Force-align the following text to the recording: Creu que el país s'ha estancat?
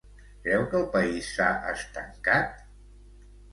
Creu 0.45 0.63
que 0.71 0.75
el 0.79 0.87
país 0.95 1.29
s'ha 1.35 1.51
estancat? 1.73 2.67